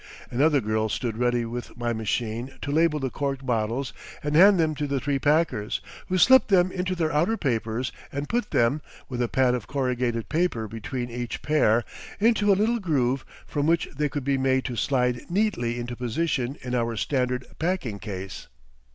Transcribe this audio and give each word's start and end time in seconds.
Another 0.31 0.61
girl 0.61 0.89
stood 0.89 1.15
ready 1.19 1.45
with 1.45 1.77
my 1.77 1.93
machine 1.93 2.53
to 2.63 2.71
label 2.71 2.99
the 2.99 3.11
corked 3.11 3.45
bottles 3.45 3.93
and 4.23 4.35
hand 4.35 4.59
them 4.59 4.73
to 4.73 4.87
the 4.87 4.99
three 4.99 5.19
packers, 5.19 5.79
who 6.07 6.17
slipped 6.17 6.47
them 6.47 6.71
into 6.71 6.95
their 6.95 7.13
outer 7.13 7.37
papers 7.37 7.91
and 8.11 8.27
put 8.27 8.49
them, 8.49 8.81
with 9.09 9.21
a 9.21 9.27
pad 9.27 9.53
of 9.53 9.67
corrugated 9.67 10.27
paper 10.27 10.67
between 10.67 11.11
each 11.11 11.43
pair, 11.43 11.83
into 12.19 12.51
a 12.51 12.57
little 12.57 12.79
groove 12.79 13.23
from 13.45 13.67
which 13.67 13.89
they 13.95 14.09
could 14.09 14.23
be 14.23 14.39
made 14.39 14.65
to 14.65 14.75
slide 14.75 15.29
neatly 15.29 15.77
into 15.79 15.95
position 15.95 16.57
in 16.63 16.73
our 16.73 16.95
standard 16.97 17.45
packing 17.59 17.99
case. 17.99 18.47